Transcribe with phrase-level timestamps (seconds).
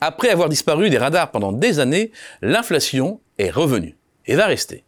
[0.00, 4.84] Après avoir disparu des radars pendant des années, l'inflation est revenue et va rester.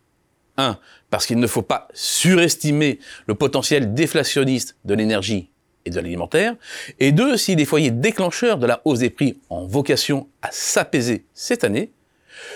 [0.56, 0.78] 1.
[1.10, 5.50] Parce qu'il ne faut pas surestimer le potentiel déflationniste de l'énergie
[5.84, 6.54] et de l'alimentaire.
[6.98, 7.36] Et 2.
[7.36, 11.92] Si les foyers déclencheurs de la hausse des prix ont vocation à s'apaiser cette année,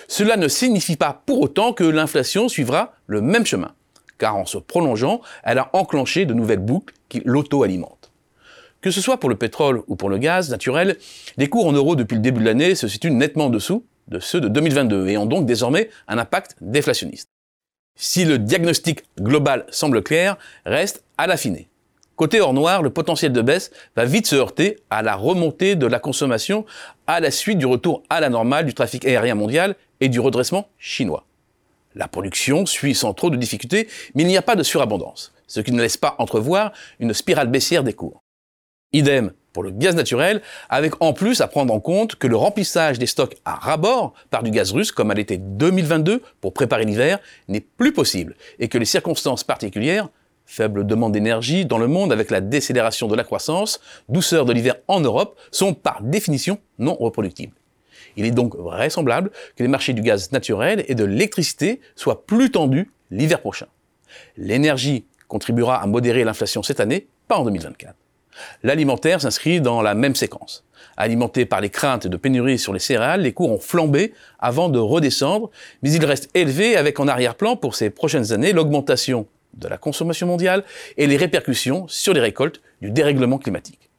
[0.09, 3.75] cela ne signifie pas pour autant que l'inflation suivra le même chemin,
[4.19, 7.96] car en se prolongeant, elle a enclenché de nouvelles boucles qui l'auto-alimentent.
[8.87, 10.97] Que ce soit pour le pétrole ou pour le gaz naturel,
[11.39, 14.21] les cours en euros depuis le début de l'année se situent nettement en dessous de
[14.21, 17.29] ceux de 2022 et ont donc désormais un impact déflationniste.
[17.97, 21.69] Si le diagnostic global semble clair, reste à l'affiner.
[22.15, 25.87] Côté hors noir, le potentiel de baisse va vite se heurter à la remontée de
[25.89, 26.65] la consommation
[27.09, 30.69] à la suite du retour à la normale du trafic aérien mondial et du redressement
[30.79, 31.27] chinois.
[31.97, 35.59] La production suit sans trop de difficultés, mais il n'y a pas de surabondance, ce
[35.59, 38.23] qui ne laisse pas entrevoir une spirale baissière des cours.
[38.97, 42.99] Idem pour le gaz naturel, avec en plus à prendre en compte que le remplissage
[42.99, 47.19] des stocks à rabord par du gaz russe, comme à l'été 2022 pour préparer l'hiver,
[47.49, 50.11] n'est plus possible, et que les circonstances particulières,
[50.45, 54.77] faible demande d'énergie dans le monde avec la décélération de la croissance, douceur de l'hiver
[54.89, 57.55] en Europe, sont par définition non reproductibles.
[58.17, 62.51] Il est donc vraisemblable que les marchés du gaz naturel et de l'électricité soient plus
[62.51, 63.67] tendus l'hiver prochain.
[64.37, 67.95] L'énergie contribuera à modérer l'inflation cette année, pas en 2024.
[68.63, 70.65] L'alimentaire s'inscrit dans la même séquence.
[70.97, 74.79] Alimenté par les craintes de pénurie sur les céréales, les cours ont flambé avant de
[74.79, 75.51] redescendre,
[75.83, 80.27] mais ils restent élevés avec en arrière-plan pour ces prochaines années l'augmentation de la consommation
[80.27, 80.65] mondiale
[80.97, 83.91] et les répercussions sur les récoltes du dérèglement climatique.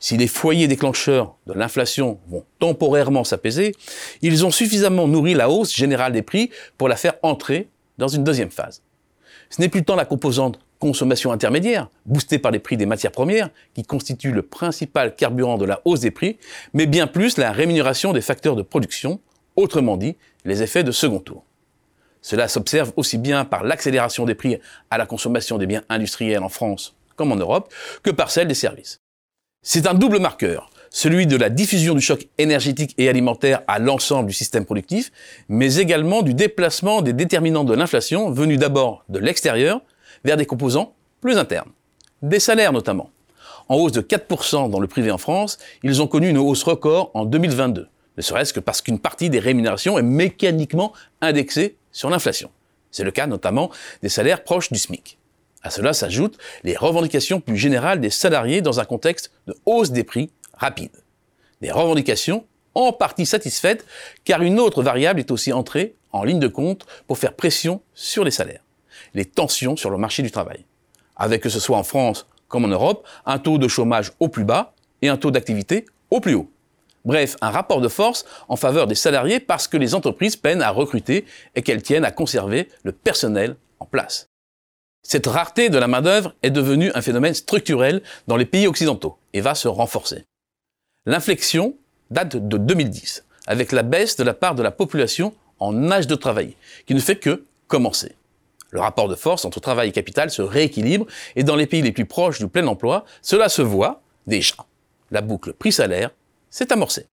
[0.00, 3.74] Si les foyers déclencheurs de l'inflation vont temporairement s'apaiser,
[4.22, 8.24] ils ont suffisamment nourri la hausse générale des prix pour la faire entrer dans une
[8.24, 8.82] deuxième phase.
[9.50, 13.50] Ce n'est plus tant la composante consommation intermédiaire, boostée par les prix des matières premières,
[13.74, 16.38] qui constitue le principal carburant de la hausse des prix,
[16.74, 19.20] mais bien plus la rémunération des facteurs de production,
[19.56, 21.44] autrement dit, les effets de second tour.
[22.22, 24.58] Cela s'observe aussi bien par l'accélération des prix
[24.90, 27.72] à la consommation des biens industriels en France comme en Europe,
[28.02, 29.00] que par celle des services.
[29.62, 34.28] C'est un double marqueur, celui de la diffusion du choc énergétique et alimentaire à l'ensemble
[34.28, 35.10] du système productif,
[35.48, 39.80] mais également du déplacement des déterminants de l'inflation venus d'abord de l'extérieur,
[40.24, 41.70] vers des composants plus internes.
[42.22, 43.10] Des salaires notamment.
[43.68, 47.10] En hausse de 4% dans le privé en France, ils ont connu une hausse record
[47.14, 52.50] en 2022, ne serait-ce que parce qu'une partie des rémunérations est mécaniquement indexée sur l'inflation.
[52.90, 53.70] C'est le cas notamment
[54.02, 55.18] des salaires proches du SMIC.
[55.62, 60.04] À cela s'ajoutent les revendications plus générales des salariés dans un contexte de hausse des
[60.04, 60.92] prix rapide.
[61.60, 63.84] Des revendications en partie satisfaites
[64.24, 68.24] car une autre variable est aussi entrée en ligne de compte pour faire pression sur
[68.24, 68.62] les salaires
[69.14, 70.64] les tensions sur le marché du travail.
[71.16, 74.44] Avec que ce soit en France comme en Europe, un taux de chômage au plus
[74.44, 74.72] bas
[75.02, 76.50] et un taux d'activité au plus haut.
[77.04, 80.70] Bref, un rapport de force en faveur des salariés parce que les entreprises peinent à
[80.70, 81.24] recruter
[81.54, 84.28] et qu'elles tiennent à conserver le personnel en place.
[85.02, 89.40] Cette rareté de la main-d'œuvre est devenue un phénomène structurel dans les pays occidentaux et
[89.40, 90.24] va se renforcer.
[91.06, 91.76] L'inflexion
[92.10, 96.16] date de 2010, avec la baisse de la part de la population en âge de
[96.16, 96.56] travail,
[96.86, 98.16] qui ne fait que commencer.
[98.70, 101.06] Le rapport de force entre travail et capital se rééquilibre
[101.36, 104.54] et dans les pays les plus proches du plein emploi, cela se voit déjà.
[105.10, 106.10] La boucle prix-salaire
[106.50, 107.06] s'est amorcée.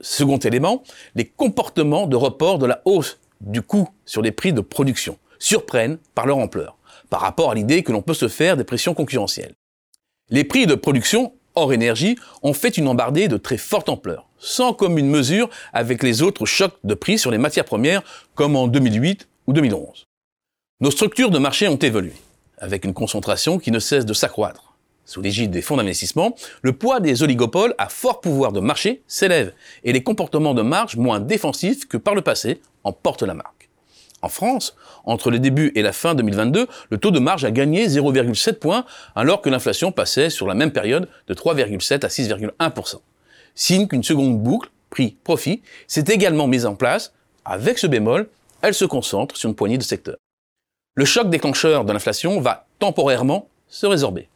[0.00, 0.82] Second élément,
[1.14, 5.98] les comportements de report de la hausse du coût sur les prix de production surprennent
[6.14, 6.76] par leur ampleur,
[7.10, 9.54] par rapport à l'idée que l'on peut se faire des pressions concurrentielles.
[10.30, 14.72] Les prix de production hors énergie ont fait une embardée de très forte ampleur, sans
[14.72, 18.02] commune mesure avec les autres chocs de prix sur les matières premières
[18.34, 20.06] comme en 2008 ou 2011.
[20.78, 22.12] Nos structures de marché ont évolué,
[22.58, 24.74] avec une concentration qui ne cesse de s'accroître.
[25.06, 29.54] Sous l'égide des fonds d'investissement, le poids des oligopoles à fort pouvoir de marché s'élève
[29.84, 33.70] et les comportements de marge moins défensifs que par le passé emportent la marque.
[34.20, 37.86] En France, entre le début et la fin 2022, le taux de marge a gagné
[37.86, 42.96] 0,7 points alors que l'inflation passait sur la même période de 3,7 à 6,1%.
[43.54, 47.14] Signe qu'une seconde boucle, prix-profit, s'est également mise en place.
[47.46, 48.28] Avec ce bémol,
[48.60, 50.16] elle se concentre sur une poignée de secteurs.
[50.98, 54.30] Le choc déclencheur de l'inflation va temporairement se résorber.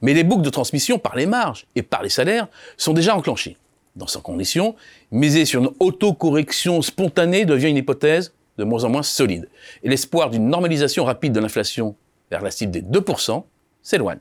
[0.00, 2.46] Mais les boucles de transmission par les marges et par les salaires
[2.76, 3.56] sont déjà enclenchées.
[3.96, 4.76] Dans ces conditions,
[5.10, 9.48] miser sur une autocorrection spontanée devient une hypothèse de moins en moins solide.
[9.82, 11.96] Et l'espoir d'une normalisation rapide de l'inflation
[12.30, 13.42] vers la cible des 2%
[13.82, 14.20] s'éloigne.